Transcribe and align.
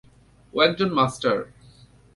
ও 0.53 0.57
একজন 0.61 0.89
মাস্টার। 0.93 1.37